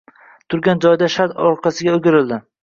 Turgan 0.53 0.81
joyida 0.85 1.09
shart 1.17 1.37
orqasiga 1.49 1.95
o‘girildi 1.99 2.41